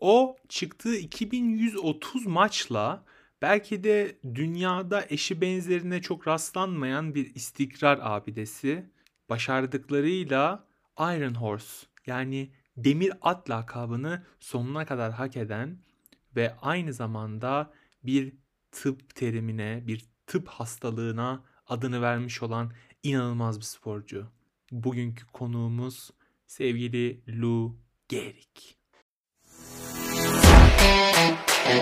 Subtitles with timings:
[0.00, 3.04] O çıktığı 2130 maçla
[3.42, 8.90] belki de dünyada eşi benzerine çok rastlanmayan bir istikrar abidesi.
[9.28, 10.66] Başardıklarıyla
[10.98, 15.78] Iron Horse yani demir at lakabını sonuna kadar hak eden
[16.36, 17.72] ve aynı zamanda
[18.02, 18.32] bir
[18.70, 22.72] tıp terimine, bir tıp hastalığına adını vermiş olan
[23.02, 24.26] inanılmaz bir sporcu.
[24.70, 26.10] Bugünkü konuğumuz
[26.46, 27.76] sevgili Lou
[28.08, 28.77] Gehrig.
[31.68, 31.74] Bir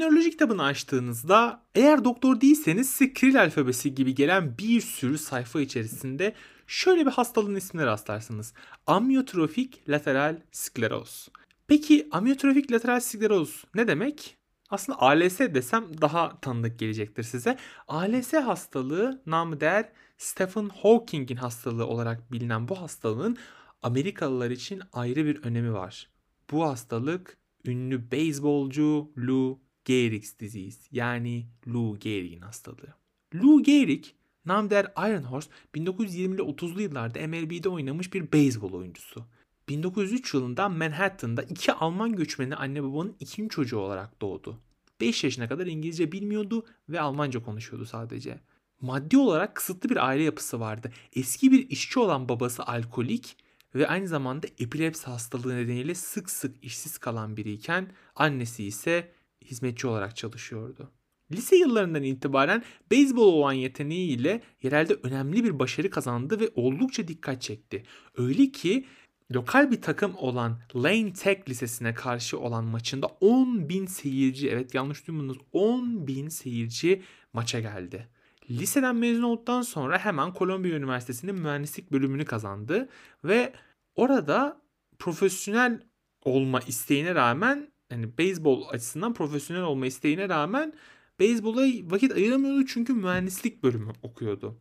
[0.00, 6.34] nöroloji kitabını açtığınızda eğer doktor değilseniz size Kiril alfabesi gibi gelen bir sürü sayfa içerisinde
[6.66, 8.52] şöyle bir hastalığın ismine rastlarsınız.
[8.86, 11.28] Amyotrofik lateral skleroz.
[11.66, 14.35] Peki amyotrofik lateral skleroz ne demek?
[14.70, 17.56] Aslında ALS desem daha tanıdık gelecektir size.
[17.88, 23.36] ALS hastalığı namı değer Stephen Hawking'in hastalığı olarak bilinen bu hastalığın
[23.82, 26.10] Amerikalılar için ayrı bir önemi var.
[26.50, 32.94] Bu hastalık ünlü beyzbolcu Lou Gehrig's disease yani Lou Gehrig'in hastalığı.
[33.34, 34.04] Lou Gehrig
[34.46, 39.24] Namder Iron Horse 1920'li 30'lu yıllarda MLB'de oynamış bir beyzbol oyuncusu.
[39.68, 44.60] 1903 yılında Manhattan'da iki Alman göçmeni anne babanın ikinci çocuğu olarak doğdu.
[45.00, 48.40] 5 yaşına kadar İngilizce bilmiyordu ve Almanca konuşuyordu sadece.
[48.80, 50.92] Maddi olarak kısıtlı bir aile yapısı vardı.
[51.12, 53.36] Eski bir işçi olan babası alkolik
[53.74, 59.12] ve aynı zamanda epilepsi hastalığı nedeniyle sık sık işsiz kalan biriyken annesi ise
[59.44, 60.90] hizmetçi olarak çalışıyordu.
[61.32, 67.82] Lise yıllarından itibaren beyzbol olan yeteneğiyle yerelde önemli bir başarı kazandı ve oldukça dikkat çekti.
[68.16, 68.86] Öyle ki
[69.34, 75.06] lokal bir takım olan Lane Tech Lisesi'ne karşı olan maçında 10 bin seyirci, evet yanlış
[75.06, 77.02] duymadınız 10 bin seyirci
[77.32, 78.08] maça geldi.
[78.50, 82.88] Liseden mezun olduktan sonra hemen Kolombiya Üniversitesi'nin mühendislik bölümünü kazandı
[83.24, 83.52] ve
[83.94, 84.60] orada
[84.98, 85.80] profesyonel
[86.24, 90.72] olma isteğine rağmen yani beyzbol açısından profesyonel olma isteğine rağmen
[91.18, 94.58] beyzbola vakit ayıramıyordu çünkü mühendislik bölümü okuyordu.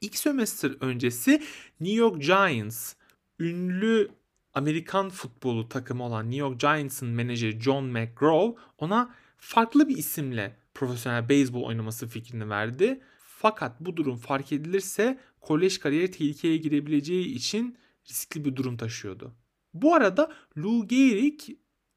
[0.00, 1.42] İlk sömestr öncesi
[1.80, 2.94] New York Giants
[3.38, 4.10] ünlü
[4.54, 11.28] Amerikan futbolu takımı olan New York Giants'ın menajeri John McGraw ona farklı bir isimle profesyonel
[11.28, 13.00] beyzbol oynaması fikrini verdi.
[13.18, 17.78] Fakat bu durum fark edilirse kolej kariyeri tehlikeye girebileceği için
[18.08, 19.34] riskli bir durum taşıyordu.
[19.74, 21.40] Bu arada Lou Gehrig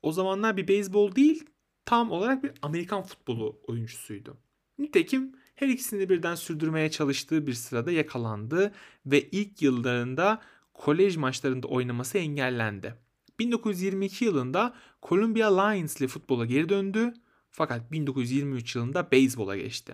[0.01, 1.45] o zamanlar bir beyzbol değil
[1.85, 4.37] tam olarak bir Amerikan futbolu oyuncusuydu.
[4.79, 8.71] Nitekim her ikisini birden sürdürmeye çalıştığı bir sırada yakalandı
[9.05, 10.41] ve ilk yıllarında
[10.77, 12.95] kolej maçlarında oynaması engellendi.
[13.39, 14.73] 1922 yılında
[15.03, 17.13] Columbia Lions ile futbola geri döndü
[17.51, 19.93] fakat 1923 yılında beyzbola geçti.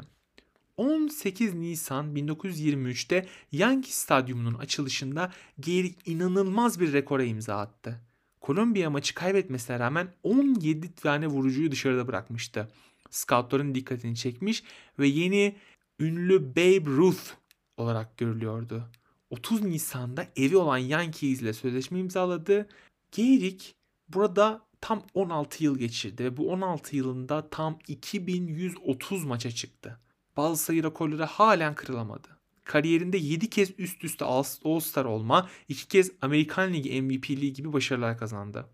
[0.78, 8.02] 18 Nisan 1923'te Yankee Stadyumu'nun açılışında Gehrig inanılmaz bir rekora imza attı.
[8.42, 12.72] Kolombiya maçı kaybetmesine rağmen 17 tane vurucuyu dışarıda bırakmıştı.
[13.10, 14.64] Scoutların dikkatini çekmiş
[15.00, 15.56] ve yeni
[16.00, 17.32] ünlü Babe Ruth
[17.78, 18.90] olarak görülüyordu.
[19.34, 22.68] 30 Nisan'da evi olan Yankees ile sözleşme imzaladı.
[23.12, 23.62] Gehrig
[24.10, 30.00] burada tam 16 yıl geçirdi ve bu 16 yılında tam 2130 maça çıktı.
[30.38, 32.28] Bazı sayı rekorları halen kırılamadı.
[32.64, 38.66] Kariyerinde 7 kez üst üste All-Star olma, 2 kez Amerikan Ligi MVP'liği gibi başarılar kazandı.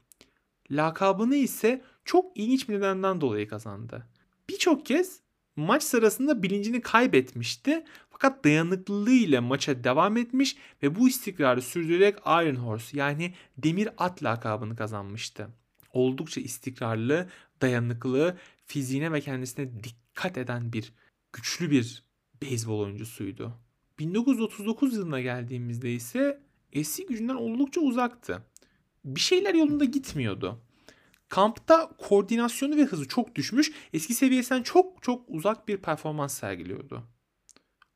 [0.71, 4.07] Lakabını ise çok ilginç bir nedenden dolayı kazandı.
[4.49, 5.19] Birçok kez
[5.59, 12.97] maç sırasında bilincini kaybetmişti fakat dayanıklılığıyla maça devam etmiş ve bu istikrarı sürdürerek Iron Horse
[12.97, 15.49] yani demir at lakabını kazanmıştı.
[15.93, 17.29] Oldukça istikrarlı,
[17.61, 20.93] dayanıklı, fiziğine ve kendisine dikkat eden bir
[21.33, 22.03] güçlü bir
[22.41, 23.53] beyzbol oyuncusuydu.
[23.99, 26.41] 1939 yılına geldiğimizde ise
[26.73, 28.43] eski gücünden oldukça uzaktı.
[29.05, 30.61] Bir şeyler yolunda gitmiyordu.
[31.29, 37.03] Kampta koordinasyonu ve hızı çok düşmüş, eski seviyesinden çok çok uzak bir performans sergiliyordu.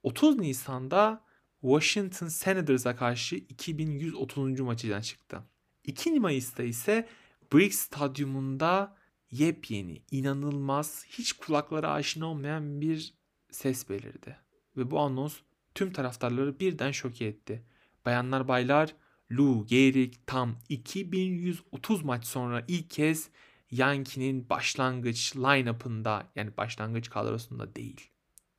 [0.04, 1.24] 30 Nisan'da
[1.62, 4.60] Washington Senators'a karşı 2130.
[4.60, 5.44] maçından çıktı.
[5.84, 7.08] 2 Mayıs'ta ise
[7.54, 8.96] Briggs Stadyumunda
[9.32, 13.14] yepyeni, inanılmaz, hiç kulaklara aşina olmayan bir
[13.52, 14.38] ses belirdi.
[14.78, 15.40] Ve bu anons
[15.76, 17.64] tüm taraftarları birden şoke etti.
[18.06, 18.96] Bayanlar baylar
[19.38, 23.30] Lou Gehrig tam 2130 maç sonra ilk kez
[23.72, 28.10] Yankee'nin başlangıç line-up'ında yani başlangıç kadrosunda değil.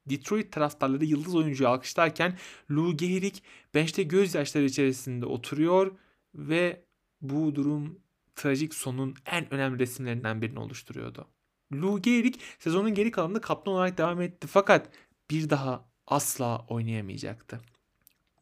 [0.06, 2.38] Detroit taraftarları yıldız oyuncuyu alkışlarken
[2.70, 3.34] Lou Gehrig
[3.74, 5.98] bench'te gözyaşları içerisinde oturuyor
[6.34, 6.84] ve
[7.20, 7.98] bu durum
[8.34, 11.28] trajik sonun en önemli resimlerinden birini oluşturuyordu.
[11.72, 14.90] Lou Gehrig sezonun geri kalanında kaptan olarak devam etti fakat
[15.30, 17.60] bir daha asla oynayamayacaktı.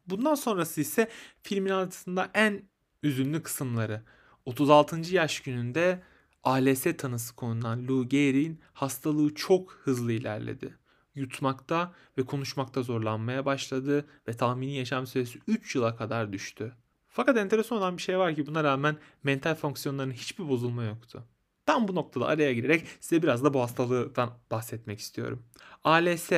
[0.07, 1.09] Bundan sonrası ise
[1.41, 2.63] filmin aslında en
[3.03, 4.01] üzünlü kısımları.
[4.45, 5.15] 36.
[5.15, 6.01] yaş gününde
[6.43, 10.77] ALS tanısı konulan Lou Gehrig'in hastalığı çok hızlı ilerledi.
[11.15, 16.75] Yutmakta ve konuşmakta zorlanmaya başladı ve tahmini yaşam süresi 3 yıla kadar düştü.
[17.07, 21.23] Fakat enteresan olan bir şey var ki buna rağmen mental fonksiyonlarının hiçbir bozulma yoktu.
[21.65, 25.43] Tam bu noktada araya girerek size biraz da bu hastalıktan bahsetmek istiyorum.
[25.83, 26.31] ALS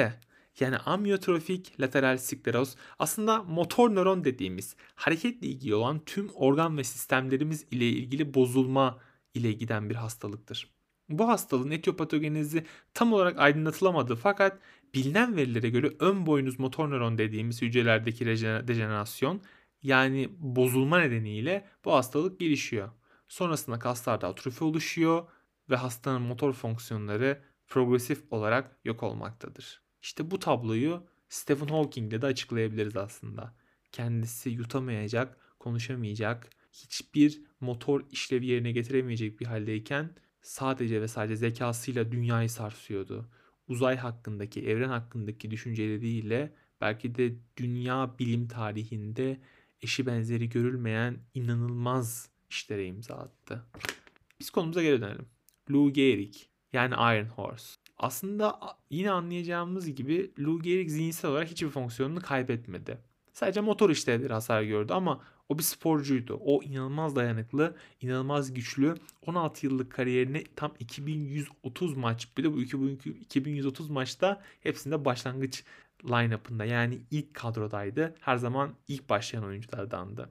[0.60, 7.66] yani amyotrofik lateral skleroz aslında motor nöron dediğimiz hareketle ilgili olan tüm organ ve sistemlerimiz
[7.72, 9.00] ile ilgili bozulma
[9.34, 10.76] ile giden bir hastalıktır.
[11.10, 14.60] Bu hastalığın etiyopatogenezi tam olarak aydınlatılamadı fakat
[14.94, 18.26] bilinen verilere göre ön boynuz motor nöron dediğimiz hücrelerdeki
[18.68, 19.42] dejenerasyon
[19.84, 22.90] yani bozulma nedeniyle bu hastalık gelişiyor.
[23.28, 25.28] Sonrasında kaslarda atrofi oluşuyor
[25.70, 29.85] ve hastanın motor fonksiyonları progresif olarak yok olmaktadır.
[30.06, 33.54] İşte bu tabloyu Stephen Hawking ile de açıklayabiliriz aslında.
[33.92, 42.50] Kendisi yutamayacak, konuşamayacak, hiçbir motor işlevi yerine getiremeyecek bir haldeyken sadece ve sadece zekasıyla dünyayı
[42.50, 43.30] sarsıyordu.
[43.68, 49.40] Uzay hakkındaki, evren hakkındaki düşünceleriyle belki de dünya bilim tarihinde
[49.82, 53.66] eşi benzeri görülmeyen inanılmaz işlere imza attı.
[54.40, 55.26] Biz konumuza geri dönelim.
[55.72, 56.36] Lou Gehrig
[56.74, 57.85] yani Iron Horse.
[57.98, 58.60] Aslında
[58.90, 62.98] yine anlayacağımız gibi Lou Gehrig zihinsel olarak hiçbir fonksiyonunu kaybetmedi.
[63.34, 66.40] Sadece motor işlevleri hasar gördü ama o bir sporcuydu.
[66.42, 68.96] O inanılmaz dayanıklı, inanılmaz güçlü.
[69.26, 72.38] 16 yıllık kariyerini tam 2130 maç.
[72.38, 75.64] Bir de bu 2130 maçta hepsinde başlangıç
[76.04, 78.16] line-up'ında yani ilk kadrodaydı.
[78.20, 80.30] Her zaman ilk başlayan oyunculardandı.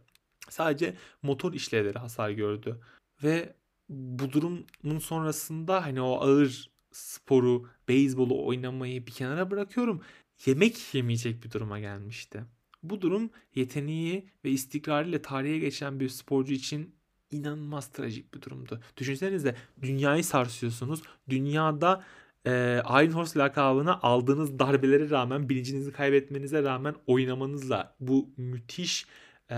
[0.49, 2.81] Sadece motor işlevleri hasar gördü.
[3.22, 3.55] Ve
[3.88, 10.00] bu durumun sonrasında hani o ağır sporu, beyzbolu oynamayı bir kenara bırakıyorum.
[10.46, 12.44] Yemek yemeyecek bir duruma gelmişti.
[12.82, 16.94] Bu durum yeteneği ve istikrarıyla tarihe geçen bir sporcu için
[17.31, 18.81] inanılmaz trajik bir durumdu.
[18.96, 21.02] Düşünsenize dünyayı sarsıyorsunuz.
[21.29, 22.05] Dünyada
[22.46, 29.06] e, Iron Horse lakabını aldığınız darbelere rağmen bilincinizi kaybetmenize rağmen oynamanızla bu müthiş
[29.50, 29.56] e,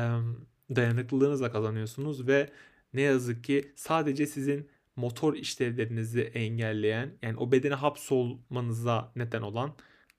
[0.77, 2.51] dayanıklılığınızla kazanıyorsunuz ve
[2.95, 9.77] ne yazık ki sadece sizin motor işlevlerinizi engelleyen yani o bedene hapsolmanıza neden olan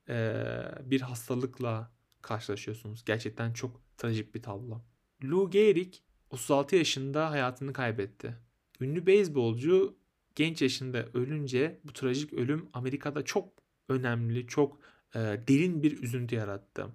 [0.09, 0.44] e,
[0.83, 1.91] bir hastalıkla
[2.21, 3.06] karşılaşıyorsunuz.
[3.06, 4.81] Gerçekten çok trajik bir tablo.
[5.24, 5.94] Lou Gehrig
[6.29, 8.35] 36 yaşında hayatını kaybetti.
[8.81, 9.97] Ünlü beyzbolcu
[10.35, 13.50] genç yaşında ölünce bu trajik ölüm Amerika'da çok
[13.89, 14.79] önemli, çok
[15.15, 16.88] e, derin bir üzüntü yarattı.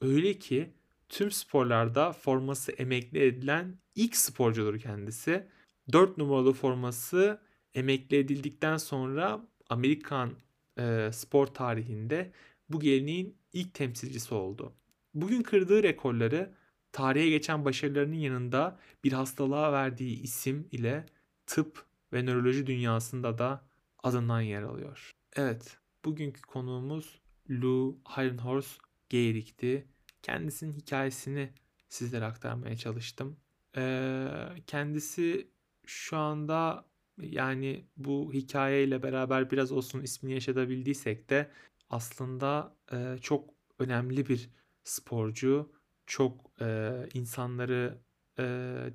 [0.00, 0.74] Öyle ki
[1.08, 5.46] tüm sporlarda forması emekli edilen ilk sporcudur kendisi.
[5.92, 7.40] 4 numaralı forması
[7.74, 9.40] emekli edildikten sonra
[9.70, 10.32] Amerikan
[10.78, 12.32] e, spor tarihinde
[12.68, 14.72] bu geleneğin ilk temsilcisi oldu.
[15.14, 16.54] Bugün kırdığı rekorları
[16.92, 21.06] tarihe geçen başarılarının yanında bir hastalığa verdiği isim ile
[21.46, 23.64] tıp ve nöroloji dünyasında da
[24.02, 25.14] adından yer alıyor.
[25.36, 27.20] Evet, bugünkü konuğumuz
[27.50, 28.78] Lou Ironhorse
[29.08, 29.88] Gehrig'ti.
[30.22, 31.50] Kendisinin hikayesini
[31.88, 33.36] sizlere aktarmaya çalıştım.
[33.76, 34.28] Ee,
[34.66, 35.48] kendisi
[35.86, 36.84] şu anda
[37.18, 41.50] yani bu hikayeyle beraber biraz olsun ismini yaşatabildiysek de
[41.90, 44.50] aslında e, çok önemli bir
[44.84, 45.72] sporcu,
[46.06, 47.98] çok e, insanları
[48.38, 48.42] e,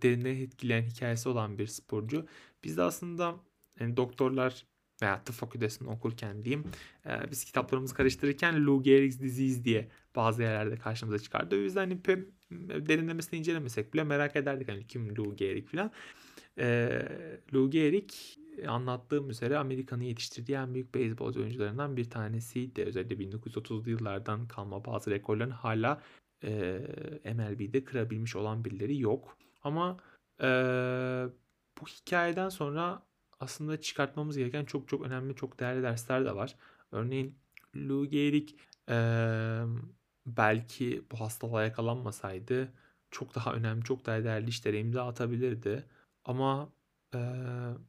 [0.02, 2.25] derinden etkileyen hikayesi olan bir sporcu.
[2.63, 3.36] Biz de aslında
[3.80, 4.66] yani doktorlar
[5.02, 6.66] veya tıp fakültesinde okurken diyeyim
[7.06, 11.56] e, biz kitaplarımızı karıştırırken Lou Gehrig's Disease diye bazı yerlerde karşımıza çıkardı.
[11.56, 12.04] O yüzden hani
[12.88, 15.92] derinlemesine incelemesek bile merak ederdik hani kim Lou Gehrig falan.
[16.60, 17.01] E,
[17.54, 18.12] Lou Gehrig
[18.68, 22.84] anlattığım üzere Amerika'nın yetiştirdiği en büyük beyzbol oyuncularından bir tanesiydi.
[22.84, 26.01] Özellikle 1930'lu yıllardan kalma bazı rekorların hala
[26.44, 26.82] e,
[27.34, 29.38] MLB'de kırabilmiş olan birileri yok.
[29.63, 29.98] Ama
[30.42, 30.48] e,
[31.82, 33.04] bu hikayeden sonra
[33.39, 36.56] aslında çıkartmamız gereken çok çok önemli, çok değerli dersler de var.
[36.92, 37.36] Örneğin
[37.75, 38.50] Lou Gehrig
[38.89, 38.96] e,
[40.25, 42.74] belki bu hastalığa yakalanmasaydı
[43.12, 45.86] çok daha önemli, çok daha değerli işlere imza atabilirdi.
[46.30, 46.74] Ama
[47.14, 47.20] e,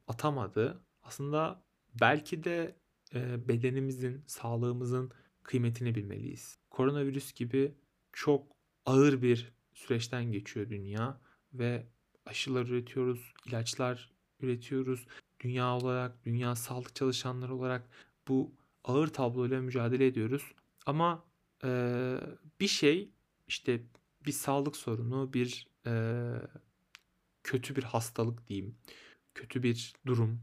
[0.07, 0.83] atamadı.
[1.03, 1.65] Aslında
[2.01, 2.77] belki de
[3.15, 5.11] e, bedenimizin, sağlığımızın
[5.43, 6.59] kıymetini bilmeliyiz.
[6.71, 7.75] Koronavirüs gibi
[8.13, 8.47] çok
[8.87, 11.21] ağır bir süreçten geçiyor dünya
[11.53, 11.87] ve
[12.27, 15.07] aşılar üretiyoruz, ilaçlar üretiyoruz.
[15.41, 17.89] Dünya olarak, dünya sağlık çalışanları olarak
[18.29, 18.55] bu
[18.85, 20.53] ağır tabloyla mücadele ediyoruz.
[20.87, 21.25] Ama
[21.65, 21.71] e,
[22.61, 23.11] bir şey
[23.49, 23.83] işte
[24.27, 25.93] bir sağlık sorunu, bir e,
[27.45, 28.79] kötü bir hastalık diyeyim,
[29.35, 30.41] kötü bir durum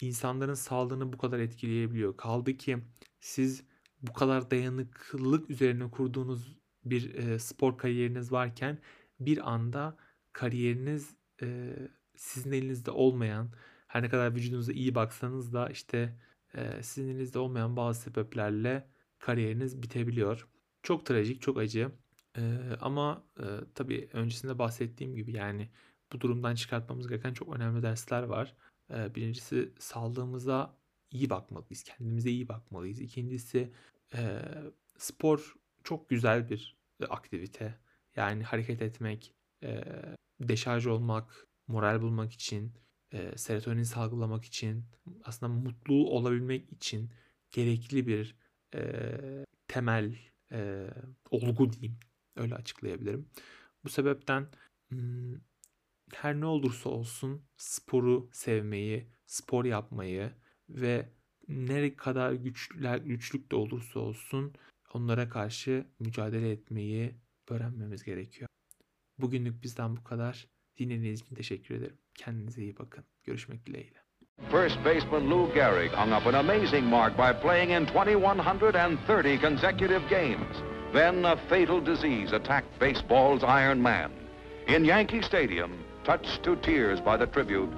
[0.00, 2.16] insanların sağlığını bu kadar etkileyebiliyor.
[2.16, 2.78] Kaldı ki
[3.20, 3.64] siz
[4.02, 8.78] bu kadar dayanıklılık üzerine kurduğunuz bir e, spor kariyeriniz varken
[9.20, 9.96] bir anda
[10.32, 11.76] kariyeriniz e,
[12.16, 13.52] sizin elinizde olmayan
[13.86, 16.16] her ne kadar vücudunuza iyi baksanız da işte
[16.54, 20.48] e, sizin elinizde olmayan bazı sebeplerle kariyeriniz bitebiliyor.
[20.82, 21.92] Çok trajik, çok acı.
[22.36, 22.42] E,
[22.80, 25.70] ama e, tabii öncesinde bahsettiğim gibi yani
[26.12, 28.54] bu durumdan çıkartmamız gereken çok önemli dersler var.
[28.90, 30.76] E, birincisi sağlığımıza
[31.10, 33.00] iyi bakmalıyız, kendimize iyi bakmalıyız.
[33.00, 33.72] İkincisi
[34.14, 34.42] e,
[34.98, 36.76] spor çok güzel bir
[37.08, 37.78] aktivite.
[38.16, 39.84] Yani hareket etmek, e,
[40.40, 42.72] deşarj olmak, moral bulmak için,
[43.12, 44.84] e, serotonin salgılamak için,
[45.24, 47.10] aslında mutlu olabilmek için
[47.52, 48.36] gerekli bir
[48.74, 48.90] e,
[49.68, 50.18] temel
[50.52, 50.86] e,
[51.30, 51.98] olgu diyeyim.
[52.36, 53.28] Öyle açıklayabilirim.
[53.84, 54.48] Bu sebepten
[54.88, 55.34] hmm,
[56.14, 60.32] her ne olursa olsun sporu sevmeyi, spor yapmayı
[60.68, 61.08] ve
[61.48, 64.52] ne kadar güçlüler, güçlük de olursa olsun
[64.94, 67.14] onlara karşı mücadele etmeyi
[67.50, 68.48] öğrenmemiz gerekiyor.
[69.18, 70.46] Bugünlük bizden bu kadar.
[70.78, 71.98] Dinlediğiniz için teşekkür ederim.
[72.14, 73.04] Kendinize iyi bakın.
[73.24, 73.98] Görüşmek dileğiyle.
[74.50, 80.56] First baseman Lou Gehrig hung up an amazing mark by playing in 2,130 consecutive games.
[80.92, 84.10] Then a fatal disease attacked baseball's Iron Man.
[84.68, 85.70] In Yankee Stadium,
[86.04, 87.70] touched to tears by the tribute,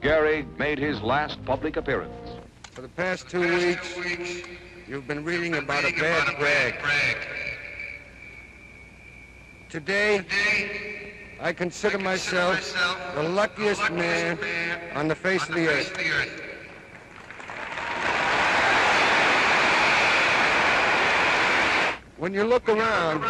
[0.00, 2.14] Gary made his last public appearance.
[2.72, 3.96] For the past two weeks,
[4.88, 6.74] you've been reading about a bad brag.
[9.68, 10.24] Today,
[11.40, 12.74] I consider myself
[13.14, 14.38] the luckiest man
[14.94, 15.96] on the face of the earth.
[22.16, 23.24] When you look around,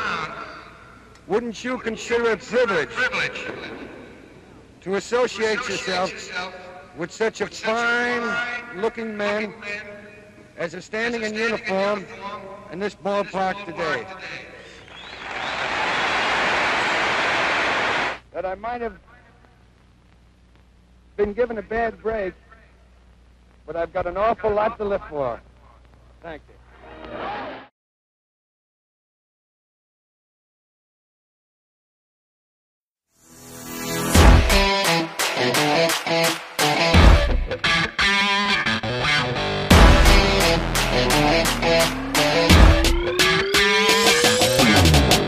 [1.29, 3.39] wouldn't you consider it privilege
[4.81, 6.13] to associate yourself
[6.97, 9.55] with such a fine-looking man
[10.57, 12.07] as is standing in uniform
[12.73, 14.07] in this ballpark today?
[18.33, 18.99] That I might have
[21.17, 22.33] been given a bad break,
[23.67, 25.41] but I've got an awful lot to live for.
[26.23, 26.60] Thank you.